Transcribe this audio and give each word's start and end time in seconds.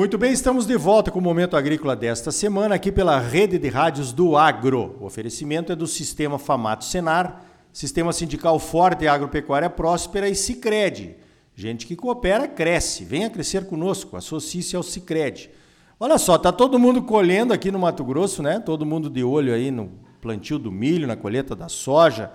Muito 0.00 0.16
bem, 0.16 0.32
estamos 0.32 0.64
de 0.64 0.78
volta 0.78 1.10
com 1.10 1.18
o 1.18 1.22
Momento 1.22 1.58
Agrícola 1.58 1.94
desta 1.94 2.32
semana, 2.32 2.74
aqui 2.74 2.90
pela 2.90 3.18
rede 3.18 3.58
de 3.58 3.68
rádios 3.68 4.14
do 4.14 4.34
Agro. 4.34 4.96
O 4.98 5.04
oferecimento 5.04 5.72
é 5.72 5.76
do 5.76 5.86
Sistema 5.86 6.38
Famato 6.38 6.86
Senar, 6.86 7.44
Sistema 7.70 8.10
Sindical 8.10 8.58
Forte 8.58 9.06
Agropecuária 9.06 9.68
Próspera 9.68 10.26
e 10.26 10.34
Cicred. 10.34 11.16
Gente 11.54 11.86
que 11.86 11.94
coopera, 11.94 12.48
cresce. 12.48 13.04
Venha 13.04 13.28
crescer 13.28 13.66
conosco, 13.66 14.16
associe-se 14.16 14.74
ao 14.74 14.82
Cicred. 14.82 15.50
Olha 16.00 16.16
só, 16.16 16.38
tá 16.38 16.50
todo 16.50 16.78
mundo 16.78 17.02
colhendo 17.02 17.52
aqui 17.52 17.70
no 17.70 17.78
Mato 17.78 18.02
Grosso, 18.02 18.42
né? 18.42 18.58
Todo 18.58 18.86
mundo 18.86 19.10
de 19.10 19.22
olho 19.22 19.52
aí 19.52 19.70
no 19.70 19.90
plantio 20.22 20.58
do 20.58 20.72
milho, 20.72 21.06
na 21.06 21.14
colheita 21.14 21.54
da 21.54 21.68
soja, 21.68 22.30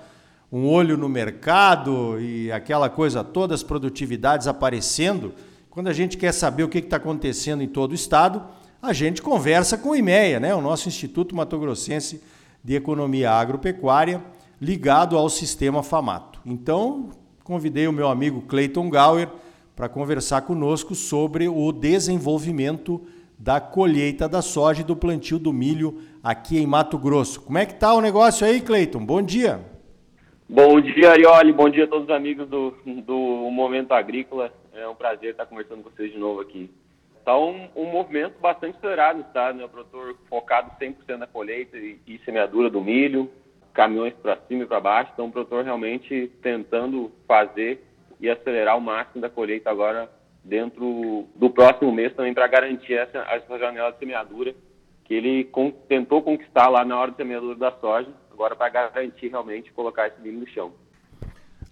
um 0.52 0.68
olho 0.68 0.98
no 0.98 1.10
mercado 1.10 2.22
e 2.22 2.52
aquela 2.52 2.92
coisa 2.92 3.24
toda, 3.24 3.56
as 3.56 3.64
produtividades 3.64 4.46
aparecendo. 4.46 5.34
Quando 5.76 5.90
a 5.90 5.94
gente 5.94 6.18
quer 6.18 6.32
saber 6.32 6.64
o 6.64 6.70
que 6.70 6.78
está 6.78 6.96
acontecendo 6.96 7.62
em 7.62 7.68
todo 7.68 7.92
o 7.92 7.96
estado, 7.96 8.42
a 8.82 8.94
gente 8.94 9.22
conversa 9.22 9.78
com 9.78 9.90
o 9.90 9.96
IMEA, 9.98 10.40
né? 10.40 10.56
o 10.56 10.62
nosso 10.62 10.88
Instituto 10.88 11.36
Mato 11.36 11.60
Grossense 11.60 12.24
de 12.64 12.76
Economia 12.76 13.30
Agropecuária, 13.30 14.24
ligado 14.62 15.18
ao 15.18 15.28
sistema 15.28 15.84
FAMATO. 15.84 16.40
Então, 16.46 17.10
convidei 17.44 17.90
o 17.90 17.92
meu 17.92 18.08
amigo 18.08 18.44
Clayton 18.44 18.90
Gauer 18.90 19.28
para 19.76 19.90
conversar 19.90 20.44
conosco 20.44 20.96
sobre 20.96 21.50
o 21.50 21.74
desenvolvimento 21.74 23.06
da 23.38 23.60
colheita 23.60 24.30
da 24.30 24.42
soja 24.42 24.80
e 24.80 24.86
do 24.86 24.96
plantio 24.96 25.38
do 25.38 25.52
milho 25.52 26.00
aqui 26.24 26.58
em 26.58 26.66
Mato 26.66 26.98
Grosso. 26.98 27.42
Como 27.42 27.58
é 27.58 27.66
que 27.66 27.74
está 27.74 27.94
o 27.94 28.00
negócio 28.00 28.48
aí, 28.48 28.62
Cleiton? 28.62 29.06
Bom 29.06 29.22
dia. 29.22 29.60
Bom 30.48 30.80
dia, 30.80 31.12
Arioli. 31.12 31.52
Bom 31.52 31.70
dia 31.70 31.84
a 31.84 31.88
todos 31.88 32.06
os 32.06 32.16
amigos 32.16 32.48
do, 32.48 32.74
do 33.06 33.50
Momento 33.52 33.92
Agrícola. 33.92 34.54
É 34.76 34.88
um 34.88 34.96
prazer 34.96 35.32
estar 35.32 35.46
conversando 35.46 35.84
com 35.84 35.90
vocês 35.90 36.12
de 36.12 36.18
novo 36.18 36.42
aqui. 36.42 36.70
Está 37.18 37.38
um, 37.38 37.70
um 37.76 37.86
movimento 37.86 38.38
bastante 38.40 38.78
acelerado 38.78 39.20
no 39.20 39.26
estado, 39.26 39.58
né? 39.58 39.64
O 39.64 39.70
produtor 39.70 40.18
focado 40.30 40.72
100% 40.80 41.16
na 41.16 41.26
colheita 41.26 41.78
e, 41.78 41.98
e 42.06 42.20
semeadura 42.20 42.70
do 42.70 42.82
milho, 42.82 43.32
caminhões 43.74 44.14
para 44.16 44.38
cima 44.48 44.64
e 44.64 44.68
para 44.68 44.82
baixo. 44.82 45.12
Então, 45.14 45.28
o 45.28 45.32
produtor 45.32 45.64
realmente 45.64 46.30
tentando 46.42 47.10
fazer 47.26 47.84
e 48.20 48.30
acelerar 48.30 48.78
o 48.78 48.82
máximo 48.82 49.22
da 49.22 49.30
colheita 49.30 49.70
agora 49.70 50.10
dentro 50.44 51.26
do 51.36 51.50
próximo 51.50 51.92
mês 51.92 52.14
também 52.14 52.34
para 52.34 52.46
garantir 52.46 52.94
essa, 52.94 53.20
essa 53.20 53.58
janela 53.58 53.92
de 53.92 54.00
semeadura 54.00 54.54
que 55.06 55.14
ele 55.14 55.46
com, 55.46 55.72
tentou 55.72 56.22
conquistar 56.22 56.68
lá 56.68 56.84
na 56.84 57.00
hora 57.00 57.12
de 57.12 57.18
semeadura 57.18 57.56
da 57.56 57.72
soja 57.72 58.10
agora 58.32 58.56
para 58.56 58.70
garantir 58.70 59.30
realmente 59.30 59.72
colocar 59.72 60.08
esse 60.08 60.20
milho 60.20 60.40
no 60.40 60.48
chão. 60.48 60.74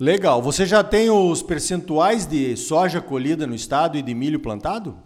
Legal. 0.04 0.42
Você 0.42 0.66
já 0.66 0.84
tem 0.84 1.10
os 1.10 1.42
percentuais 1.42 2.28
de 2.28 2.58
soja 2.58 3.00
colhida 3.00 3.48
no 3.48 3.56
estado 3.56 3.98
e 3.98 4.02
de 4.02 4.14
milho 4.14 4.38
plantado? 4.38 4.98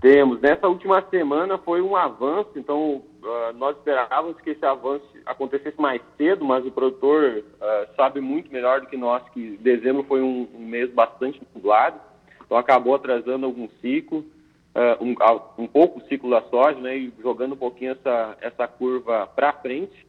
Temos. 0.00 0.40
Nessa 0.40 0.66
última 0.66 1.04
semana 1.10 1.58
foi 1.58 1.82
um 1.82 1.94
avanço, 1.94 2.52
então 2.56 3.02
uh, 3.22 3.52
nós 3.56 3.76
esperávamos 3.76 4.40
que 4.40 4.48
esse 4.48 4.64
avanço 4.64 5.04
acontecesse 5.26 5.78
mais 5.78 6.00
cedo, 6.16 6.46
mas 6.46 6.64
o 6.64 6.70
produtor 6.70 7.44
uh, 7.60 7.94
sabe 7.94 8.18
muito 8.22 8.50
melhor 8.50 8.80
do 8.80 8.86
que 8.86 8.96
nós 8.96 9.22
que 9.34 9.58
dezembro 9.58 10.02
foi 10.04 10.22
um, 10.22 10.48
um 10.54 10.64
mês 10.66 10.90
bastante 10.94 11.38
nublado, 11.54 12.00
então 12.42 12.56
acabou 12.56 12.94
atrasando 12.94 13.44
algum 13.44 13.68
ciclo, 13.82 14.20
uh, 14.20 15.04
um, 15.04 15.14
um 15.62 15.66
pouco 15.66 15.98
o 15.98 16.08
ciclo 16.08 16.30
da 16.30 16.40
soja, 16.44 16.80
né, 16.80 16.96
e 16.96 17.12
jogando 17.20 17.52
um 17.52 17.58
pouquinho 17.58 17.92
essa, 17.92 18.34
essa 18.40 18.66
curva 18.66 19.26
para 19.26 19.52
frente 19.52 20.06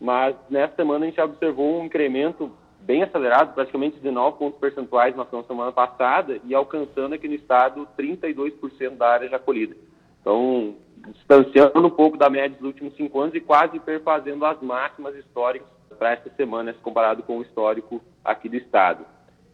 mas 0.00 0.36
nessa 0.50 0.76
semana 0.76 1.06
a 1.06 1.08
gente 1.08 1.20
observou 1.20 1.80
um 1.80 1.86
incremento 1.86 2.52
bem 2.86 3.02
acelerado, 3.02 3.52
praticamente 3.52 3.98
19 3.98 4.38
pontos 4.38 4.60
percentuais 4.60 5.14
na 5.16 5.26
semana 5.26 5.72
passada 5.72 6.40
e 6.44 6.54
alcançando 6.54 7.14
aqui 7.14 7.26
no 7.26 7.34
estado 7.34 7.86
32% 7.98 8.96
da 8.96 9.08
área 9.08 9.28
já 9.28 9.40
colhida. 9.40 9.76
Então, 10.20 10.76
distanciando 11.08 11.84
um 11.84 11.90
pouco 11.90 12.16
da 12.16 12.30
média 12.30 12.56
dos 12.56 12.68
últimos 12.68 12.94
cinco 12.94 13.20
anos 13.20 13.34
e 13.34 13.40
quase 13.40 13.80
perfazendo 13.80 14.46
as 14.46 14.60
máximas 14.62 15.16
históricas 15.16 15.68
para 15.98 16.12
essa 16.12 16.30
semana, 16.36 16.72
comparado 16.74 17.24
com 17.24 17.38
o 17.38 17.42
histórico 17.42 18.00
aqui 18.24 18.48
do 18.48 18.56
estado. 18.56 19.04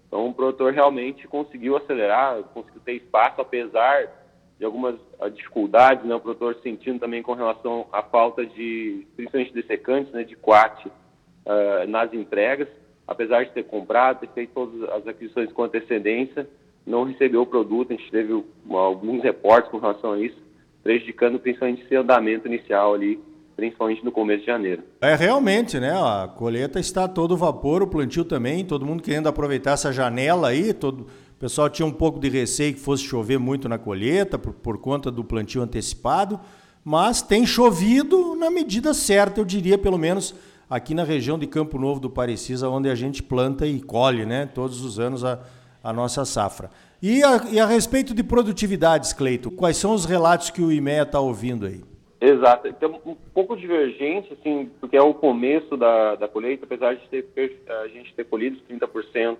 Então, 0.06 0.28
o 0.28 0.34
produtor 0.34 0.74
realmente 0.74 1.26
conseguiu 1.26 1.76
acelerar, 1.76 2.42
conseguiu 2.54 2.82
ter 2.84 2.94
espaço, 2.94 3.40
apesar 3.40 4.10
de 4.58 4.64
algumas 4.64 4.96
ah, 5.18 5.30
dificuldades, 5.30 6.04
né, 6.04 6.14
o 6.14 6.20
produtor 6.20 6.56
sentindo 6.62 7.00
também 7.00 7.22
com 7.22 7.32
relação 7.32 7.86
à 7.90 8.02
falta 8.02 8.44
de, 8.44 9.06
principalmente 9.16 9.54
de 9.54 9.66
secantes, 9.66 10.12
né, 10.12 10.22
de 10.22 10.36
quat 10.36 10.84
uh, 10.86 11.88
nas 11.88 12.12
entregas, 12.12 12.68
apesar 13.12 13.44
de 13.44 13.52
ter 13.52 13.64
comprado, 13.64 14.20
ter 14.20 14.28
feito 14.28 14.50
todas 14.54 14.82
as 14.90 15.06
aquisições 15.06 15.52
com 15.52 15.64
antecedência, 15.64 16.48
não 16.86 17.04
recebeu 17.04 17.42
o 17.42 17.46
produto, 17.46 17.92
a 17.92 17.96
gente 17.96 18.10
teve 18.10 18.42
alguns 18.70 19.22
reportes 19.22 19.70
com 19.70 19.78
relação 19.78 20.12
a 20.12 20.20
isso, 20.20 20.36
prejudicando 20.82 21.38
principalmente 21.38 21.82
esse 21.82 21.94
andamento 21.94 22.48
inicial 22.48 22.94
ali, 22.94 23.20
principalmente 23.54 24.04
no 24.04 24.10
começo 24.10 24.40
de 24.40 24.46
janeiro. 24.46 24.82
É 25.00 25.14
realmente, 25.14 25.78
né? 25.78 25.92
A 25.92 26.26
colheita 26.26 26.80
está 26.80 27.06
todo 27.06 27.36
vapor, 27.36 27.82
o 27.82 27.86
plantio 27.86 28.24
também, 28.24 28.64
todo 28.64 28.84
mundo 28.84 29.02
querendo 29.02 29.28
aproveitar 29.28 29.72
essa 29.72 29.92
janela 29.92 30.48
aí, 30.48 30.74
todo 30.74 31.06
pessoal 31.42 31.68
tinha 31.68 31.84
um 31.84 31.92
pouco 31.92 32.20
de 32.20 32.28
receio 32.28 32.72
que 32.72 32.78
fosse 32.78 33.02
chover 33.02 33.36
muito 33.36 33.68
na 33.68 33.76
colheita 33.76 34.38
por, 34.38 34.52
por 34.52 34.78
conta 34.78 35.10
do 35.10 35.24
plantio 35.24 35.60
antecipado, 35.60 36.38
mas 36.84 37.20
tem 37.20 37.44
chovido 37.44 38.36
na 38.36 38.48
medida 38.48 38.94
certa, 38.94 39.40
eu 39.40 39.44
diria, 39.44 39.76
pelo 39.76 39.98
menos 39.98 40.36
aqui 40.72 40.94
na 40.94 41.04
região 41.04 41.38
de 41.38 41.46
Campo 41.46 41.78
Novo 41.78 42.00
do 42.00 42.08
Parecisa, 42.08 42.66
onde 42.66 42.88
a 42.88 42.94
gente 42.94 43.22
planta 43.22 43.66
e 43.66 43.78
colhe, 43.78 44.24
né, 44.24 44.46
todos 44.46 44.82
os 44.82 44.98
anos 44.98 45.22
a, 45.22 45.38
a 45.84 45.92
nossa 45.92 46.24
safra. 46.24 46.70
E 47.02 47.22
a, 47.22 47.44
e 47.50 47.60
a 47.60 47.66
respeito 47.66 48.14
de 48.14 48.24
produtividades, 48.24 49.12
Cleito, 49.12 49.50
quais 49.50 49.76
são 49.76 49.92
os 49.92 50.06
relatos 50.06 50.48
que 50.48 50.62
o 50.62 50.72
IMEA 50.72 51.02
está 51.02 51.20
ouvindo 51.20 51.66
aí? 51.66 51.82
Exato. 52.18 52.68
Então, 52.68 52.98
um 53.04 53.14
pouco 53.34 53.54
divergente, 53.54 54.32
assim, 54.32 54.70
porque 54.80 54.96
é 54.96 55.02
o 55.02 55.12
começo 55.12 55.76
da, 55.76 56.14
da 56.14 56.26
colheita, 56.26 56.64
apesar 56.64 56.94
de 56.94 57.06
ter, 57.06 57.62
a 57.82 57.88
gente 57.88 58.14
ter 58.14 58.24
colhido 58.24 58.58
30% 58.70 59.36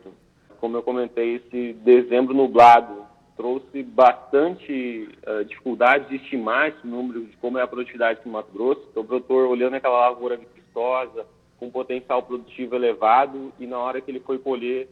como 0.61 0.77
eu 0.77 0.83
comentei, 0.83 1.37
esse 1.37 1.73
dezembro 1.73 2.35
nublado 2.35 3.05
trouxe 3.37 3.83
bastante 3.83 5.09
uh, 5.27 5.45
dificuldade 5.45 6.09
de 6.09 6.17
estimar 6.17 6.69
esse 6.69 6.87
número 6.87 7.25
de 7.25 7.37
como 7.39 7.59
é 7.59 7.63
a 7.63 7.67
produtividade 7.67 8.21
do 8.23 8.31
Mato 8.31 8.53
Grosso. 8.53 8.87
Então, 8.91 9.03
o 9.03 9.07
produtor 9.07 9.49
olhando 9.49 9.75
aquela 9.75 10.09
lavoura 10.09 10.39
vistosa, 10.73 11.27
com 11.59 11.71
potencial 11.71 12.23
produtivo 12.23 12.75
elevado, 12.75 13.53
e 13.59 13.67
na 13.67 13.79
hora 13.79 14.01
que 14.01 14.11
ele 14.11 14.21
foi 14.21 14.39
colher, 14.39 14.89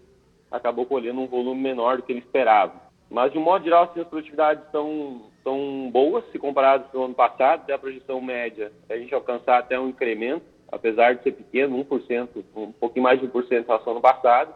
acabou 0.51 0.87
colhendo 0.87 1.21
um 1.21 1.27
volume 1.27 1.61
menor 1.61 1.97
do 1.97 2.03
que 2.03 2.13
ele 2.13 2.21
esperava. 2.21 2.75
Mas, 3.11 3.33
de 3.33 3.39
um 3.39 3.43
modo 3.43 3.65
geral, 3.65 3.85
assim, 3.85 4.01
as 4.01 4.07
produtividades 4.07 4.63
são, 4.71 5.23
são 5.43 5.91
boas 5.93 6.25
se 6.31 6.39
comparadas 6.39 6.89
com 6.91 6.99
o 6.99 7.05
ano 7.05 7.15
passado. 7.15 7.63
Até 7.63 7.73
a 7.73 7.79
projeção 7.79 8.21
média, 8.21 8.71
a 8.89 8.97
gente 8.97 9.13
alcançar 9.13 9.59
até 9.59 9.79
um 9.81 9.89
incremento, 9.89 10.45
apesar 10.71 11.17
de 11.17 11.23
ser 11.25 11.33
pequeno, 11.33 11.85
1%, 11.85 12.29
um 12.55 12.71
pouquinho 12.73 13.03
mais 13.03 13.19
de 13.19 13.27
1% 13.27 13.47
em 13.51 13.67
relação 13.67 13.89
ao 13.89 13.93
ano 13.93 14.01
passado 14.01 14.55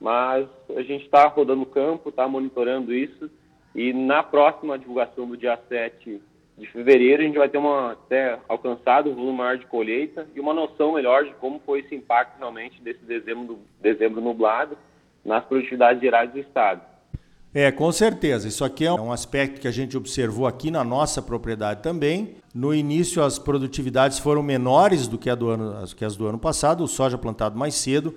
mas 0.00 0.48
a 0.76 0.82
gente 0.82 1.04
está 1.04 1.26
rodando 1.26 1.62
o 1.62 1.66
campo, 1.66 2.08
está 2.08 2.28
monitorando 2.28 2.94
isso 2.94 3.30
e 3.74 3.92
na 3.92 4.22
próxima 4.22 4.78
divulgação 4.78 5.26
do 5.26 5.36
dia 5.36 5.58
7 5.68 6.20
de 6.58 6.66
fevereiro 6.66 7.22
a 7.22 7.26
gente 7.26 7.38
vai 7.38 7.48
ter 7.48 7.58
uma, 7.58 7.92
até 7.92 8.38
alcançado 8.48 9.10
um 9.10 9.14
volume 9.14 9.38
maior 9.38 9.58
de 9.58 9.66
colheita 9.66 10.26
e 10.34 10.40
uma 10.40 10.52
noção 10.52 10.94
melhor 10.94 11.24
de 11.24 11.32
como 11.34 11.60
foi 11.64 11.80
esse 11.80 11.94
impacto 11.94 12.38
realmente 12.38 12.82
desse 12.82 13.04
dezembro, 13.04 13.60
dezembro 13.80 14.20
nublado 14.20 14.76
nas 15.24 15.44
produtividades 15.44 16.02
gerais 16.02 16.30
do 16.30 16.38
estado. 16.38 16.82
É, 17.54 17.70
com 17.72 17.90
certeza. 17.90 18.46
Isso 18.46 18.64
aqui 18.64 18.84
é 18.84 18.92
um 18.92 19.10
aspecto 19.10 19.60
que 19.60 19.68
a 19.68 19.70
gente 19.70 19.96
observou 19.96 20.46
aqui 20.46 20.70
na 20.70 20.84
nossa 20.84 21.22
propriedade 21.22 21.82
também. 21.82 22.34
No 22.54 22.74
início, 22.74 23.22
as 23.22 23.38
produtividades 23.38 24.18
foram 24.18 24.42
menores 24.42 25.08
do 25.08 25.16
que, 25.16 25.34
do 25.34 25.48
ano, 25.48 25.86
que 25.96 26.04
as 26.04 26.14
do 26.14 26.26
ano 26.26 26.38
passado, 26.38 26.84
o 26.84 26.88
soja 26.88 27.16
plantado 27.16 27.58
mais 27.58 27.74
cedo, 27.74 28.14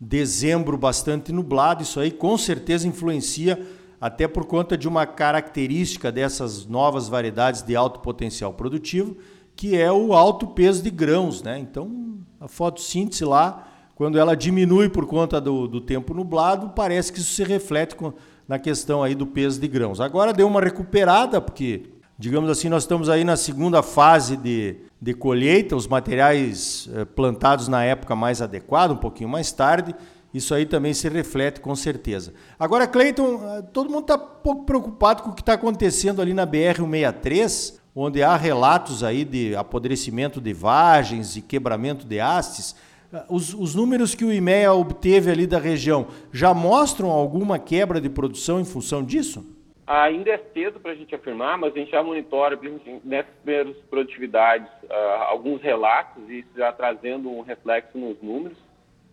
dezembro 0.00 0.78
bastante 0.78 1.30
nublado, 1.30 1.82
isso 1.82 2.00
aí 2.00 2.10
com 2.10 2.38
certeza 2.38 2.88
influencia 2.88 3.60
até 4.00 4.26
por 4.26 4.46
conta 4.46 4.78
de 4.78 4.88
uma 4.88 5.04
característica 5.06 6.10
dessas 6.10 6.64
novas 6.64 7.08
variedades 7.08 7.62
de 7.62 7.76
alto 7.76 8.00
potencial 8.00 8.52
produtivo, 8.52 9.16
que 9.54 9.76
é 9.76 9.92
o 9.92 10.14
alto 10.14 10.46
peso 10.46 10.82
de 10.82 10.90
grãos, 10.90 11.42
né? 11.42 11.58
Então, 11.58 12.18
a 12.40 12.48
fotossíntese 12.48 13.24
lá, 13.26 13.68
quando 13.94 14.18
ela 14.18 14.34
diminui 14.34 14.88
por 14.88 15.04
conta 15.04 15.38
do, 15.38 15.68
do 15.68 15.82
tempo 15.82 16.14
nublado, 16.14 16.70
parece 16.70 17.12
que 17.12 17.18
isso 17.18 17.34
se 17.34 17.44
reflete 17.44 17.94
com, 17.94 18.14
na 18.48 18.58
questão 18.58 19.02
aí 19.02 19.14
do 19.14 19.26
peso 19.26 19.60
de 19.60 19.68
grãos. 19.68 20.00
Agora 20.00 20.32
deu 20.32 20.46
uma 20.46 20.62
recuperada, 20.62 21.38
porque, 21.38 21.90
digamos 22.18 22.48
assim, 22.48 22.70
nós 22.70 22.84
estamos 22.84 23.10
aí 23.10 23.22
na 23.22 23.36
segunda 23.36 23.82
fase 23.82 24.38
de, 24.38 24.76
de 24.98 25.12
colheita, 25.12 25.76
os 25.76 25.86
materiais 25.86 26.88
eh, 26.94 27.04
plantados 27.04 27.68
na 27.68 27.84
época 27.84 28.16
mais 28.16 28.40
adequada, 28.40 28.94
um 28.94 28.96
pouquinho 28.96 29.28
mais 29.28 29.52
tarde, 29.52 29.94
isso 30.32 30.54
aí 30.54 30.64
também 30.64 30.94
se 30.94 31.08
reflete 31.08 31.60
com 31.60 31.74
certeza. 31.74 32.32
Agora, 32.58 32.86
Cleiton, 32.86 33.40
eh, 33.42 33.62
todo 33.72 33.90
mundo 33.90 34.02
está 34.02 34.16
pouco 34.18 34.64
preocupado 34.64 35.22
com 35.22 35.30
o 35.30 35.34
que 35.34 35.42
está 35.42 35.54
acontecendo 35.54 36.22
ali 36.22 36.32
na 36.32 36.46
BR-163, 36.46 37.80
onde 37.94 38.22
há 38.22 38.36
relatos 38.36 39.02
aí 39.02 39.24
de 39.24 39.56
apodrecimento 39.56 40.40
de 40.40 40.52
vagens 40.52 41.36
e 41.36 41.42
quebramento 41.42 42.06
de 42.06 42.20
hastes. 42.20 42.76
Eh, 43.12 43.24
os, 43.28 43.52
os 43.52 43.74
números 43.74 44.14
que 44.14 44.24
o 44.24 44.32
IMEA 44.32 44.72
obteve 44.72 45.32
ali 45.32 45.46
da 45.46 45.58
região 45.58 46.06
já 46.32 46.54
mostram 46.54 47.10
alguma 47.10 47.58
quebra 47.58 48.00
de 48.00 48.08
produção 48.08 48.60
em 48.60 48.64
função 48.64 49.04
disso? 49.04 49.44
Ainda 49.84 50.30
é 50.30 50.38
cedo 50.54 50.78
para 50.78 50.92
a 50.92 50.94
gente 50.94 51.12
afirmar, 51.16 51.58
mas 51.58 51.74
a 51.74 51.76
gente 51.76 51.90
já 51.90 52.00
monitora 52.00 52.56
nessas 53.02 53.34
primeiras 53.42 53.76
produtividades 53.90 54.68
uh, 54.84 54.94
alguns 55.26 55.60
relatos 55.60 56.22
e 56.30 56.38
isso 56.38 56.50
já 56.56 56.70
trazendo 56.70 57.28
um 57.28 57.40
reflexo 57.40 57.98
nos 57.98 58.16
números, 58.22 58.56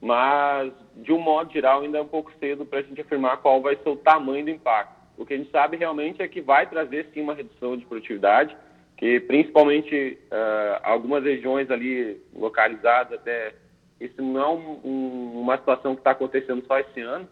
mas 0.01 0.71
de 0.95 1.11
um 1.11 1.19
modo 1.19 1.51
geral 1.51 1.81
ainda 1.81 1.97
é 1.97 2.01
um 2.01 2.07
pouco 2.07 2.31
cedo 2.39 2.65
para 2.65 2.79
a 2.79 2.81
gente 2.81 3.01
afirmar 3.01 3.37
qual 3.37 3.61
vai 3.61 3.75
ser 3.77 3.89
o 3.89 3.95
tamanho 3.95 4.45
do 4.45 4.51
impacto. 4.51 4.95
O 5.17 5.25
que 5.25 5.33
a 5.33 5.37
gente 5.37 5.49
sabe 5.49 5.77
realmente 5.77 6.21
é 6.21 6.27
que 6.27 6.41
vai 6.41 6.67
trazer 6.67 7.09
sim 7.13 7.21
uma 7.21 7.33
redução 7.33 7.75
de 7.75 7.85
produtividade, 7.85 8.55
que 8.95 9.19
principalmente 9.21 10.17
uh, 10.31 10.79
algumas 10.83 11.23
regiões 11.23 11.69
ali 11.71 12.21
localizadas 12.33 13.19
até 13.19 13.53
isso 13.99 14.21
não 14.21 14.39
é 14.39 14.47
um, 14.47 14.79
um, 14.83 15.41
uma 15.41 15.57
situação 15.57 15.95
que 15.95 16.01
está 16.01 16.11
acontecendo 16.11 16.63
só 16.67 16.79
esse 16.79 17.01
ano, 17.01 17.27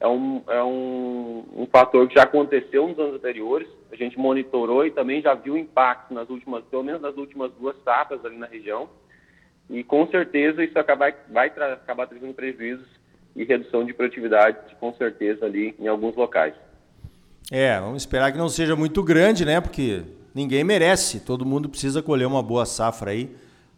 é, 0.00 0.06
um, 0.06 0.42
é 0.48 0.62
um, 0.62 1.44
um, 1.54 1.66
fator 1.66 2.06
que 2.08 2.14
já 2.14 2.22
aconteceu 2.22 2.86
nos 2.88 2.98
anos 2.98 3.14
anteriores. 3.16 3.68
A 3.90 3.96
gente 3.96 4.18
monitorou 4.18 4.84
e 4.86 4.90
também 4.90 5.22
já 5.22 5.34
viu 5.34 5.56
impacto 5.56 6.12
nas 6.12 6.28
últimas, 6.28 6.64
pelo 6.64 6.82
menos 6.82 7.00
nas 7.00 7.16
últimas 7.16 7.50
duas 7.52 7.76
safras 7.82 8.24
ali 8.24 8.36
na 8.36 8.46
região. 8.46 8.88
E 9.68 9.82
com 9.82 10.06
certeza 10.08 10.62
isso 10.62 10.78
acaba, 10.78 11.12
vai 11.28 11.50
tra 11.50 11.74
acabar 11.74 12.06
trazendo 12.06 12.34
prejuízos 12.34 12.86
e 13.34 13.44
redução 13.44 13.84
de 13.84 13.92
produtividade, 13.92 14.58
com 14.80 14.92
certeza, 14.94 15.44
ali 15.44 15.74
em 15.78 15.88
alguns 15.88 16.16
locais. 16.16 16.54
É, 17.50 17.78
vamos 17.78 18.02
esperar 18.02 18.32
que 18.32 18.38
não 18.38 18.48
seja 18.48 18.74
muito 18.74 19.02
grande, 19.02 19.44
né? 19.44 19.60
Porque 19.60 20.02
ninguém 20.34 20.64
merece. 20.64 21.20
Todo 21.20 21.44
mundo 21.44 21.68
precisa 21.68 22.02
colher 22.02 22.26
uma 22.26 22.42
boa 22.42 22.64
safra 22.64 23.10
aí 23.10 23.30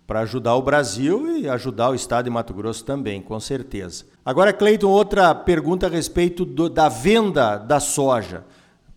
para 0.07 0.21
ajudar 0.21 0.55
o 0.55 0.63
Brasil 0.63 1.39
e 1.39 1.47
ajudar 1.49 1.91
o 1.91 1.95
estado 1.95 2.25
de 2.25 2.31
Mato 2.31 2.55
Grosso 2.55 2.83
também, 2.83 3.21
com 3.21 3.39
certeza. 3.39 4.07
Agora, 4.25 4.55
Cleiton, 4.55 4.89
outra 4.89 5.35
pergunta 5.35 5.87
a 5.87 5.91
respeito 5.91 6.47
do, 6.47 6.71
da 6.71 6.89
venda 6.89 7.59
da 7.59 7.79
soja. 7.79 8.43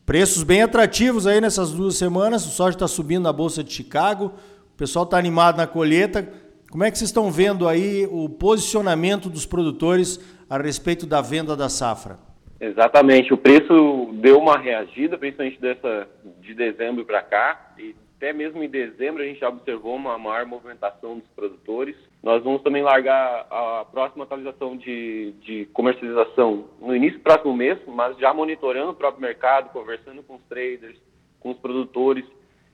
Preços 0.05 0.43
bem 0.43 0.61
atrativos 0.61 1.27
aí 1.27 1.41
nessas 1.41 1.71
duas 1.71 1.95
semanas, 1.95 2.45
o 2.45 2.49
soja 2.49 2.77
está 2.77 2.87
subindo 2.87 3.23
na 3.23 3.33
Bolsa 3.33 3.61
de 3.61 3.73
Chicago, 3.73 4.33
o 4.73 4.77
pessoal 4.77 5.03
está 5.03 5.17
animado 5.17 5.57
na 5.57 5.67
colheita. 5.67 6.27
Como 6.71 6.85
é 6.85 6.89
que 6.89 6.97
vocês 6.97 7.09
estão 7.09 7.29
vendo 7.29 7.67
aí 7.67 8.07
o 8.09 8.29
posicionamento 8.29 9.29
dos 9.29 9.45
produtores 9.45 10.17
a 10.49 10.57
respeito 10.57 11.05
da 11.05 11.19
venda 11.19 11.53
da 11.53 11.67
safra? 11.67 12.17
Exatamente, 12.61 13.33
o 13.33 13.37
preço 13.37 14.09
deu 14.13 14.39
uma 14.39 14.57
reagida, 14.57 15.17
principalmente 15.17 15.59
dessa 15.59 16.07
de 16.39 16.53
dezembro 16.53 17.03
para 17.03 17.21
cá, 17.23 17.73
e 17.77 17.93
até 18.15 18.31
mesmo 18.31 18.63
em 18.63 18.69
dezembro 18.69 19.21
a 19.21 19.25
gente 19.25 19.41
já 19.41 19.49
observou 19.49 19.97
uma 19.97 20.17
maior 20.17 20.45
movimentação 20.45 21.15
dos 21.17 21.27
produtores. 21.35 21.97
Nós 22.23 22.41
vamos 22.41 22.61
também 22.61 22.81
largar 22.81 23.47
a 23.49 23.85
próxima 23.91 24.23
atualização 24.23 24.77
de, 24.77 25.33
de 25.41 25.65
comercialização 25.73 26.69
no 26.79 26.95
início 26.95 27.19
do 27.19 27.23
próximo 27.23 27.53
mês, 27.53 27.79
mas 27.85 28.17
já 28.17 28.33
monitorando 28.33 28.91
o 28.91 28.95
próprio 28.95 29.21
mercado, 29.21 29.73
conversando 29.73 30.23
com 30.23 30.35
os 30.35 30.43
traders, 30.43 30.95
com 31.41 31.51
os 31.51 31.57
produtores, 31.57 32.23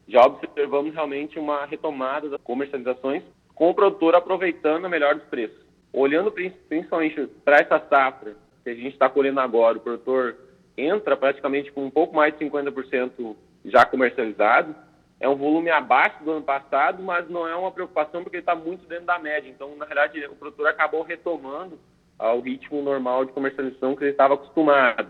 já 0.07 0.23
observamos 0.23 0.93
realmente 0.93 1.39
uma 1.39 1.65
retomada 1.65 2.29
das 2.29 2.41
comercializações, 2.41 3.23
com 3.57 3.71
o 3.71 3.73
produtor 3.73 4.13
aproveitando 4.13 4.85
a 4.85 4.89
melhor 4.89 5.15
dos 5.15 5.23
preços. 5.25 5.57
Olhando 5.91 6.31
principalmente 6.31 7.27
para 7.43 7.57
essa 7.57 7.79
safra 7.89 8.35
que 8.63 8.69
a 8.69 8.75
gente 8.75 8.93
está 8.93 9.09
colhendo 9.09 9.39
agora, 9.39 9.77
o 9.77 9.81
produtor 9.81 10.37
entra 10.77 11.17
praticamente 11.17 11.71
com 11.71 11.83
um 11.83 11.89
pouco 11.89 12.15
mais 12.15 12.37
de 12.37 12.45
50% 12.45 13.35
já 13.65 13.83
comercializado, 13.83 14.75
é 15.19 15.27
um 15.27 15.35
volume 15.35 15.71
abaixo 15.71 16.23
do 16.23 16.31
ano 16.33 16.43
passado, 16.43 17.01
mas 17.01 17.27
não 17.27 17.47
é 17.47 17.55
uma 17.55 17.71
preocupação 17.71 18.21
porque 18.21 18.37
ele 18.37 18.43
está 18.43 18.53
muito 18.53 18.85
dentro 18.87 19.05
da 19.05 19.17
média. 19.17 19.49
Então, 19.49 19.75
na 19.75 19.85
verdade, 19.85 20.23
o 20.27 20.35
produtor 20.35 20.67
acabou 20.67 21.01
retomando 21.01 21.79
ao 22.19 22.39
ritmo 22.39 22.83
normal 22.83 23.25
de 23.25 23.31
comercialização 23.31 23.95
que 23.95 24.03
ele 24.03 24.11
estava 24.11 24.35
acostumado. 24.35 25.07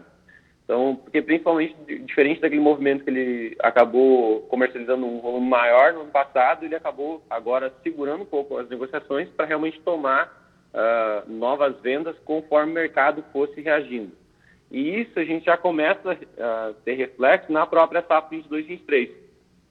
Então, 0.67 0.99
porque 1.01 1.21
principalmente 1.21 1.73
diferente 2.03 2.41
daquele 2.41 2.59
movimento 2.59 3.05
que 3.05 3.09
ele 3.09 3.55
acabou 3.59 4.41
comercializando 4.49 5.05
um 5.05 5.21
volume 5.21 5.47
maior 5.47 5.93
no 5.93 6.01
ano 6.01 6.11
passado, 6.11 6.65
ele 6.65 6.75
acabou 6.75 7.23
agora 7.29 7.71
segurando 7.81 8.23
um 8.23 8.25
pouco 8.25 8.57
as 8.57 8.67
negociações 8.67 9.29
para 9.29 9.45
realmente 9.45 9.79
tomar 9.79 10.27
uh, 10.73 11.31
novas 11.31 11.79
vendas 11.79 12.17
conforme 12.25 12.71
o 12.71 12.75
mercado 12.75 13.23
fosse 13.31 13.61
reagindo. 13.61 14.11
E 14.69 14.99
isso 14.99 15.17
a 15.17 15.23
gente 15.23 15.45
já 15.45 15.55
começa 15.55 16.11
a 16.37 16.71
uh, 16.71 16.73
ter 16.83 16.95
reflexo 16.95 17.49
na 17.49 17.65
própria 17.65 18.01
safra 18.01 18.37
22-23 18.37 19.27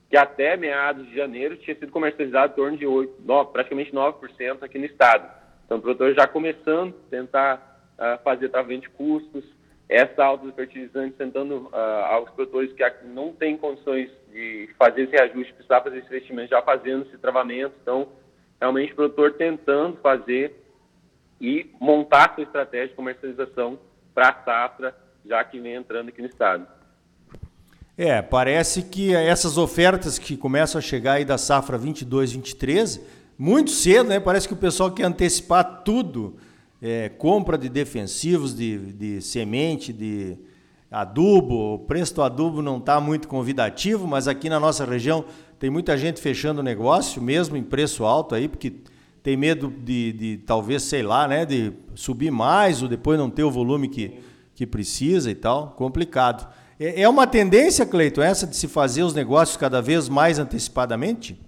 que 0.08 0.16
até 0.16 0.56
meados 0.56 1.06
de 1.08 1.16
janeiro 1.16 1.56
tinha 1.56 1.76
sido 1.76 1.90
comercializado 1.90 2.52
em 2.52 2.56
torno 2.56 2.78
de 2.78 2.87
8, 2.87 3.22
9, 3.25 3.52
praticamente 3.52 3.92
9% 3.92 4.62
aqui 4.62 4.78
no 4.78 4.84
estado. 4.84 5.28
Então, 5.64 5.78
o 5.78 5.81
produtor 5.81 6.14
já 6.14 6.26
começando 6.28 6.94
a 6.94 7.10
tentar 7.10 7.81
uh, 7.99 8.22
fazer 8.22 8.49
travamento 8.49 8.82
de 8.82 8.90
custos, 8.90 9.44
essa 9.88 10.25
alta 10.25 10.44
dos 10.44 10.55
fertilizantes, 10.55 11.17
tentando 11.17 11.69
uh, 11.73 11.77
aos 12.11 12.31
produtores 12.31 12.73
que 12.73 12.85
não 13.06 13.33
têm 13.33 13.56
condições 13.56 14.11
de 14.33 14.69
fazer 14.79 15.03
esse 15.03 15.17
ajuste, 15.17 15.53
precisar 15.53 15.81
fazer 15.81 15.99
esse 15.99 16.09
investimento, 16.09 16.50
já 16.50 16.62
fazendo 16.62 17.06
esse 17.06 17.17
travamento. 17.19 17.75
Então, 17.83 18.09
realmente 18.61 18.93
o 18.93 18.97
produtor 18.97 19.35
tentando 19.35 19.97
fazer 19.99 20.55
e 21.41 21.71
montar 21.81 22.35
sua 22.35 22.44
estratégia 22.44 22.88
de 22.88 22.94
comercialização 22.94 23.79
para 24.15 24.31
a 24.31 24.44
safra, 24.44 24.97
já 25.25 25.44
que 25.44 25.61
vem 25.61 25.75
entrando 25.75 26.09
aqui 26.09 26.21
no 26.21 26.29
estado. 26.29 26.67
É, 27.97 28.21
parece 28.21 28.83
que 28.83 29.15
essas 29.15 29.56
ofertas 29.56 30.19
que 30.19 30.37
começam 30.37 30.79
a 30.79 30.83
chegar 30.83 31.15
aí 31.15 31.25
da 31.25 31.38
safra 31.38 31.79
22, 31.79 32.33
23, 32.33 33.00
muito 33.38 33.71
cedo, 33.71 34.09
né? 34.09 34.21
Parece 34.21 34.47
que 34.49 34.55
o 34.55 34.56
pessoal 34.56 34.91
quer 34.91 35.05
antecipar 35.05 35.83
tudo. 35.83 36.38
É, 36.81 37.08
compra 37.08 37.56
de 37.56 37.69
defensivos, 37.69 38.55
de, 38.55 38.93
de 38.93 39.20
semente, 39.20 39.93
de 39.93 40.37
adubo. 40.90 41.75
O 41.75 41.78
preço 41.81 42.14
do 42.14 42.23
adubo 42.23 42.62
não 42.62 42.78
está 42.78 43.00
muito 43.00 43.28
convidativo, 43.28 44.06
mas 44.06 44.28
aqui 44.28 44.49
na 44.49 44.61
nossa 44.61 44.84
região 44.84 45.25
tem 45.58 45.70
muita 45.70 45.96
gente 45.96 46.20
fechando 46.20 46.62
negócio, 46.62 47.20
mesmo 47.23 47.56
em 47.56 47.62
preço 47.62 48.05
alto 48.05 48.34
aí, 48.34 48.46
porque 48.46 48.75
tem 49.23 49.37
medo 49.37 49.69
de, 49.69 50.12
de 50.12 50.37
talvez, 50.38 50.82
sei 50.82 51.02
lá, 51.02 51.26
né, 51.26 51.44
de 51.44 51.73
subir 51.94 52.31
mais 52.31 52.82
ou 52.82 52.88
depois 52.88 53.19
não 53.19 53.28
ter 53.28 53.43
o 53.43 53.50
volume 53.50 53.88
que, 53.88 54.20
que 54.55 54.67
precisa 54.67 55.31
e 55.31 55.34
tal. 55.34 55.70
Complicado. 55.70 56.46
É, 56.78 57.02
é 57.02 57.08
uma 57.08 57.26
tendência, 57.26 57.87
Cleito, 57.87 58.20
essa 58.20 58.46
de 58.46 58.55
se 58.55 58.69
fazer 58.69 59.02
os 59.02 59.14
negócios 59.14 59.56
cada 59.56 59.81
vez 59.81 60.08
mais 60.08 60.38
antecipadamente? 60.38 61.40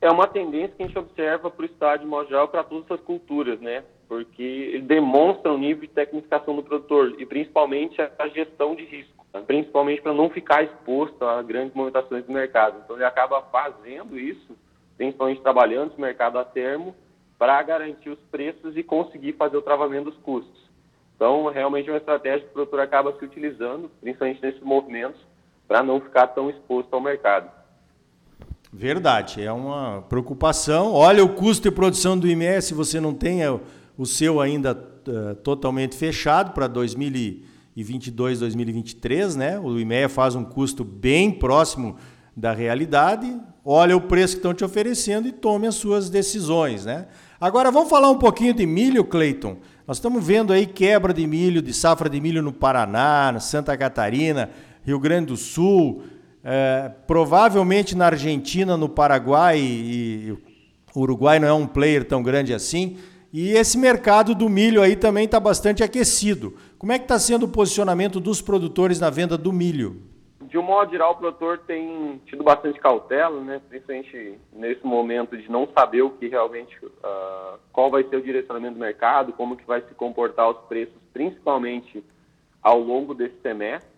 É 0.00 0.10
uma 0.10 0.26
tendência 0.26 0.74
que 0.76 0.82
a 0.82 0.86
gente 0.86 0.98
observa 0.98 1.50
para 1.50 1.62
o 1.62 1.66
estado 1.66 2.04
de 2.04 2.28
geral, 2.28 2.48
para 2.48 2.64
todas 2.64 2.90
as 2.90 3.00
culturas, 3.00 3.60
né? 3.60 3.82
Porque 4.10 4.42
ele 4.42 4.82
demonstra 4.82 5.52
o 5.52 5.56
nível 5.56 5.82
de 5.82 5.94
tecnificação 5.94 6.56
do 6.56 6.64
produtor 6.64 7.14
e 7.16 7.24
principalmente 7.24 8.02
a 8.02 8.26
gestão 8.26 8.74
de 8.74 8.84
risco, 8.84 9.24
principalmente 9.46 10.02
para 10.02 10.12
não 10.12 10.28
ficar 10.28 10.64
exposto 10.64 11.24
a 11.24 11.40
grandes 11.44 11.72
movimentações 11.76 12.24
do 12.24 12.32
mercado. 12.32 12.82
Então 12.84 12.96
ele 12.96 13.04
acaba 13.04 13.40
fazendo 13.52 14.18
isso, 14.18 14.56
principalmente 14.96 15.40
trabalhando 15.40 15.92
no 15.92 16.00
mercado 16.00 16.40
a 16.40 16.44
termo, 16.44 16.92
para 17.38 17.62
garantir 17.62 18.10
os 18.10 18.18
preços 18.32 18.76
e 18.76 18.82
conseguir 18.82 19.34
fazer 19.34 19.56
o 19.56 19.62
travamento 19.62 20.10
dos 20.10 20.18
custos. 20.18 20.68
Então, 21.14 21.46
realmente 21.46 21.88
é 21.88 21.92
uma 21.92 21.98
estratégia 21.98 22.40
que 22.40 22.50
o 22.50 22.54
produtor 22.54 22.80
acaba 22.80 23.16
se 23.16 23.24
utilizando, 23.24 23.88
principalmente 24.00 24.42
nesses 24.42 24.60
movimentos, 24.60 25.20
para 25.68 25.84
não 25.84 26.00
ficar 26.00 26.26
tão 26.26 26.50
exposto 26.50 26.92
ao 26.92 27.00
mercado. 27.00 27.48
Verdade, 28.72 29.40
é 29.40 29.52
uma 29.52 30.02
preocupação. 30.08 30.94
Olha 30.94 31.24
o 31.24 31.28
custo 31.28 31.68
de 31.68 31.74
produção 31.74 32.18
do 32.18 32.26
IME, 32.26 32.60
se 32.60 32.74
você 32.74 33.00
não 33.00 33.14
tem 33.14 33.42
o 34.00 34.06
seu 34.06 34.40
ainda 34.40 34.72
uh, 34.72 35.34
totalmente 35.42 35.94
fechado 35.94 36.52
para 36.54 36.66
2022, 36.66 38.40
2023, 38.40 39.36
né? 39.36 39.60
O 39.60 39.78
IME 39.78 40.08
faz 40.08 40.34
um 40.34 40.42
custo 40.42 40.82
bem 40.82 41.30
próximo 41.30 41.96
da 42.34 42.50
realidade. 42.50 43.38
Olha 43.62 43.94
o 43.94 44.00
preço 44.00 44.36
que 44.36 44.38
estão 44.38 44.54
te 44.54 44.64
oferecendo 44.64 45.28
e 45.28 45.32
tome 45.32 45.66
as 45.66 45.74
suas 45.74 46.08
decisões, 46.08 46.86
né? 46.86 47.08
Agora 47.38 47.70
vamos 47.70 47.90
falar 47.90 48.10
um 48.10 48.16
pouquinho 48.16 48.54
de 48.54 48.64
milho, 48.64 49.04
Cleiton. 49.04 49.58
Nós 49.86 49.98
estamos 49.98 50.26
vendo 50.26 50.50
aí 50.50 50.64
quebra 50.64 51.12
de 51.12 51.26
milho, 51.26 51.60
de 51.60 51.74
safra 51.74 52.08
de 52.08 52.22
milho 52.22 52.40
no 52.40 52.54
Paraná, 52.54 53.38
Santa 53.38 53.76
Catarina, 53.76 54.48
Rio 54.82 54.98
Grande 54.98 55.26
do 55.26 55.36
Sul, 55.36 56.04
é, 56.42 56.90
provavelmente 57.06 57.94
na 57.94 58.06
Argentina, 58.06 58.78
no 58.78 58.88
Paraguai 58.88 59.60
e, 59.60 60.34
o 60.94 61.00
Uruguai 61.02 61.38
não 61.38 61.48
é 61.48 61.52
um 61.52 61.66
player 61.66 62.02
tão 62.02 62.22
grande 62.22 62.54
assim. 62.54 62.96
E 63.32 63.52
esse 63.52 63.78
mercado 63.78 64.34
do 64.34 64.48
milho 64.48 64.82
aí 64.82 64.96
também 64.96 65.24
está 65.24 65.38
bastante 65.38 65.82
aquecido. 65.82 66.56
Como 66.78 66.92
é 66.92 66.98
que 66.98 67.04
está 67.04 67.18
sendo 67.18 67.46
o 67.46 67.48
posicionamento 67.48 68.18
dos 68.18 68.42
produtores 68.42 68.98
na 68.98 69.10
venda 69.10 69.38
do 69.38 69.52
milho? 69.52 70.10
de 70.50 70.58
um 70.58 70.62
modo 70.62 70.90
geral, 70.90 71.12
o 71.12 71.16
produtor 71.16 71.58
tem 71.58 72.20
tido 72.26 72.42
bastante 72.42 72.80
cautela, 72.80 73.40
né? 73.40 73.62
principalmente 73.68 74.36
nesse 74.52 74.84
momento 74.84 75.38
de 75.38 75.48
não 75.48 75.68
saber 75.72 76.02
o 76.02 76.10
que 76.10 76.26
realmente, 76.26 76.76
uh, 76.84 77.56
qual 77.72 77.88
vai 77.88 78.02
ser 78.02 78.16
o 78.16 78.22
direcionamento 78.22 78.74
do 78.74 78.80
mercado, 78.80 79.32
como 79.32 79.56
que 79.56 79.64
vai 79.64 79.80
se 79.82 79.94
comportar 79.94 80.50
os 80.50 80.58
preços, 80.66 80.96
principalmente 81.12 82.04
ao 82.60 82.80
longo 82.80 83.14
desse 83.14 83.40
semestre. 83.40 83.88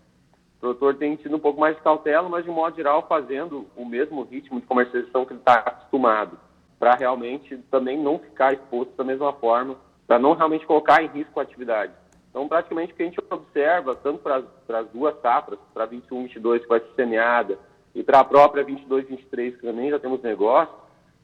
O 0.59 0.61
produtor 0.61 0.95
tem 0.97 1.17
tido 1.17 1.35
um 1.35 1.41
pouco 1.41 1.59
mais 1.59 1.75
de 1.75 1.83
cautela, 1.83 2.29
mas 2.29 2.45
de 2.45 2.51
um 2.51 2.55
modo 2.55 2.77
geral 2.77 3.07
fazendo 3.09 3.67
o 3.75 3.87
mesmo 3.87 4.23
ritmo 4.23 4.61
de 4.61 4.67
comercialização 4.67 5.25
que 5.25 5.33
ele 5.33 5.41
está 5.41 5.55
acostumado, 5.55 6.39
para 6.83 6.97
realmente 6.97 7.57
também 7.71 7.97
não 7.97 8.19
ficar 8.19 8.55
exposto 8.55 8.97
da 8.97 9.05
mesma 9.05 9.33
forma, 9.35 9.77
para 10.05 10.19
não 10.19 10.35
realmente 10.35 10.67
colocar 10.67 11.01
em 11.01 11.07
risco 11.07 11.39
a 11.39 11.45
atividade. 11.45 11.93
Então, 12.29 12.49
praticamente, 12.49 12.93
o 12.93 12.97
que 12.97 13.05
a 13.05 13.07
gente 13.07 13.21
observa, 13.31 13.95
tanto 13.95 14.19
para 14.19 14.81
as 14.81 14.89
duas 14.89 15.15
safras, 15.21 15.61
para 15.73 15.87
21, 15.87 16.25
22, 16.25 16.63
que 16.63 16.69
vai 16.69 16.81
ser 16.81 16.93
semeada, 16.97 17.57
e 17.95 18.03
para 18.03 18.19
a 18.19 18.25
própria 18.25 18.65
22, 18.65 19.07
23, 19.07 19.55
que 19.55 19.63
também 19.63 19.91
já 19.91 20.01
temos 20.01 20.21
negócio, 20.23 20.75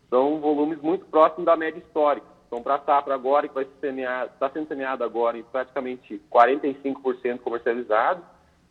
são 0.08 0.38
volumes 0.38 0.80
muito 0.80 1.04
próximos 1.06 1.46
da 1.46 1.56
média 1.56 1.80
histórica. 1.80 2.28
Então, 2.46 2.62
para 2.62 2.76
a 2.76 2.80
safra 2.82 3.16
agora, 3.16 3.48
que 3.48 3.54
vai 3.54 3.64
ser 3.64 3.80
semeada, 3.80 4.30
está 4.32 4.48
sendo 4.50 4.68
semeada 4.68 5.04
agora 5.04 5.38
em 5.38 5.42
praticamente 5.42 6.22
45% 6.30 7.40
comercializado, 7.40 8.22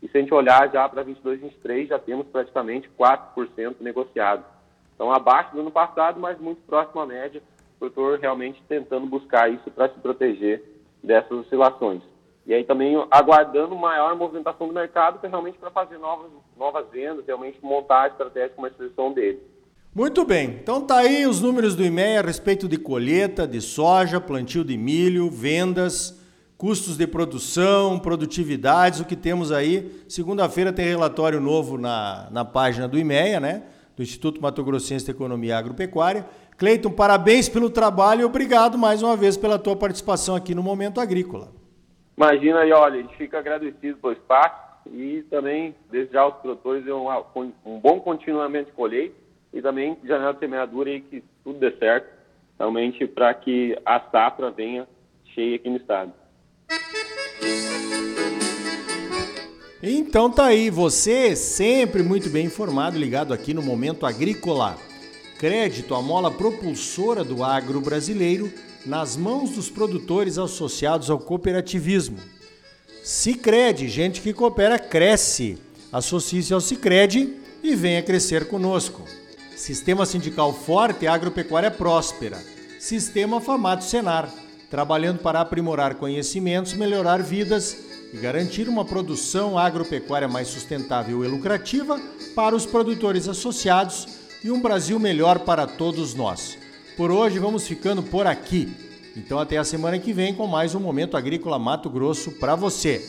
e 0.01 0.07
se 0.07 0.17
a 0.17 0.21
gente 0.21 0.33
olhar 0.33 0.71
já 0.71 0.87
para 0.87 1.03
22, 1.03 1.41
23, 1.41 1.89
já 1.89 1.99
temos 1.99 2.27
praticamente 2.27 2.89
4% 2.97 3.75
negociado. 3.81 4.56
Então, 4.97 5.13
abaixo 5.13 5.53
do 5.53 5.61
ano 5.61 5.69
passado, 5.69 6.19
mas 6.19 6.39
muito 6.39 6.59
próximo 6.65 6.99
à 6.99 7.05
média, 7.05 7.39
o 7.75 7.79
produtor 7.79 8.17
realmente 8.19 8.63
tentando 8.67 9.05
buscar 9.05 9.47
isso 9.47 9.69
para 9.69 9.89
se 9.89 9.99
proteger 9.99 10.63
dessas 11.03 11.31
oscilações. 11.31 12.01
E 12.47 12.53
aí 12.53 12.63
também 12.63 12.95
aguardando 13.11 13.75
maior 13.75 14.15
movimentação 14.15 14.67
do 14.67 14.73
mercado, 14.73 15.19
que 15.19 15.27
é 15.27 15.29
realmente 15.29 15.59
para 15.59 15.69
fazer 15.69 15.99
novas, 15.99 16.31
novas 16.57 16.89
vendas, 16.89 17.23
realmente 17.27 17.59
montar 17.61 18.03
a 18.03 18.07
estratégia 18.07 18.49
de 18.49 18.55
comercialização 18.55 19.13
dele. 19.13 19.39
Muito 19.93 20.25
bem, 20.25 20.57
então 20.61 20.81
tá 20.81 20.97
aí 20.97 21.27
os 21.27 21.41
números 21.41 21.75
do 21.75 21.83
IMEA 21.83 22.21
a 22.21 22.23
respeito 22.23 22.67
de 22.67 22.77
colheita 22.77 23.47
de 23.47 23.61
soja, 23.61 24.19
plantio 24.19 24.63
de 24.63 24.77
milho, 24.77 25.29
vendas, 25.29 26.19
custos 26.57 26.97
de 26.97 27.05
produção, 27.05 27.99
produtividades, 27.99 28.99
o 28.99 29.05
que 29.05 29.15
temos 29.15 29.51
aí. 29.51 30.03
Segunda-feira 30.07 30.73
tem 30.73 30.85
relatório 30.85 31.39
novo 31.39 31.77
na, 31.77 32.29
na 32.31 32.43
página 32.43 32.87
do 32.87 32.97
IMEA, 32.97 33.39
né? 33.39 33.63
Do 33.97 34.03
Instituto 34.03 34.39
Mato 34.39 34.63
Grossense 34.63 35.05
de 35.05 35.11
Economia 35.11 35.57
Agropecuária. 35.57 36.23
Cleiton, 36.55 36.91
parabéns 36.91 37.49
pelo 37.49 37.67
trabalho 37.67 38.21
e 38.21 38.25
obrigado 38.25 38.77
mais 38.77 39.01
uma 39.01 39.17
vez 39.17 39.35
pela 39.35 39.57
tua 39.57 39.75
participação 39.75 40.35
aqui 40.35 40.53
no 40.53 40.61
Momento 40.61 41.01
Agrícola. 41.01 41.47
Imagina 42.15 42.59
aí, 42.59 42.71
olha, 42.71 42.99
a 42.99 43.01
gente 43.01 43.17
fica 43.17 43.39
agradecido 43.39 43.97
pelo 43.97 44.13
espaço 44.13 44.55
e 44.93 45.23
também 45.31 45.73
desejar 45.91 46.21
aos 46.21 46.35
produtores 46.35 46.85
um, 46.87 47.07
um 47.65 47.79
bom 47.79 47.99
continuamento 47.99 48.69
de 48.69 48.75
colheita 48.75 49.15
e 49.51 49.63
também 49.63 49.97
janela 50.05 50.33
de 50.33 50.39
semeadura 50.41 50.91
e 50.91 51.01
que 51.01 51.23
tudo 51.43 51.57
dê 51.57 51.71
certo, 51.77 52.07
realmente 52.59 53.07
para 53.07 53.33
que 53.33 53.75
a 53.83 53.99
safra 54.11 54.51
venha 54.51 54.87
cheia 55.33 55.55
aqui 55.55 55.69
no 55.71 55.77
estado. 55.77 56.13
Então 59.89 60.29
tá 60.29 60.47
aí, 60.47 60.69
você 60.69 61.33
sempre 61.33 62.03
muito 62.03 62.29
bem 62.29 62.47
informado, 62.47 62.99
ligado 62.99 63.33
aqui 63.33 63.53
no 63.53 63.63
Momento 63.63 64.05
Agrícola. 64.05 64.77
Crédito, 65.39 65.95
a 65.95 66.01
mola 66.01 66.29
propulsora 66.29 67.23
do 67.23 67.41
agro 67.41 67.79
brasileiro 67.79 68.51
nas 68.85 69.15
mãos 69.15 69.51
dos 69.51 69.69
produtores 69.69 70.37
associados 70.37 71.09
ao 71.09 71.17
cooperativismo. 71.17 72.17
Sicredi, 73.01 73.87
gente 73.87 74.19
que 74.19 74.33
coopera 74.33 74.77
cresce. 74.77 75.57
Associe-se 75.89 76.53
ao 76.53 76.59
Sicredi 76.59 77.35
e 77.63 77.73
venha 77.73 78.03
crescer 78.03 78.49
conosco. 78.49 79.03
Sistema 79.55 80.05
sindical 80.05 80.51
forte 80.51 81.05
e 81.05 81.07
agropecuária 81.07 81.71
próspera. 81.71 82.37
Sistema 82.77 83.39
Famato 83.39 83.85
Senar, 83.85 84.29
trabalhando 84.69 85.19
para 85.19 85.39
aprimorar 85.39 85.95
conhecimentos, 85.95 86.73
melhorar 86.73 87.23
vidas 87.23 87.86
e 88.13 88.17
garantir 88.17 88.69
uma 88.69 88.85
produção 88.85 89.57
agropecuária 89.57 90.27
mais 90.27 90.47
sustentável 90.47 91.23
e 91.23 91.27
lucrativa 91.27 91.99
para 92.35 92.55
os 92.55 92.65
produtores 92.65 93.27
associados 93.27 94.07
e 94.43 94.51
um 94.51 94.61
Brasil 94.61 94.99
melhor 94.99 95.39
para 95.39 95.67
todos 95.67 96.13
nós. 96.13 96.57
Por 96.95 97.11
hoje 97.11 97.39
vamos 97.39 97.67
ficando 97.67 98.01
por 98.01 98.25
aqui. 98.25 98.71
Então 99.15 99.39
até 99.39 99.57
a 99.57 99.63
semana 99.63 99.99
que 99.99 100.13
vem 100.13 100.33
com 100.33 100.47
mais 100.47 100.75
um 100.75 100.79
Momento 100.79 101.17
Agrícola 101.17 101.57
Mato 101.57 101.89
Grosso 101.89 102.31
para 102.31 102.55
você. 102.55 103.03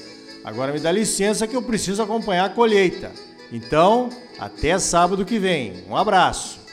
Agora 0.45 0.73
me 0.73 0.81
dá 0.81 0.91
licença 0.91 1.47
que 1.47 1.57
eu 1.57 1.63
preciso 1.63 2.03
acompanhar 2.03 2.47
a 2.47 2.51
colheita. 2.51 3.13
Então, 3.53 4.09
até 4.39 4.79
sábado 4.79 5.25
que 5.25 5.39
vem. 5.39 5.85
Um 5.89 5.97
abraço. 5.97 6.68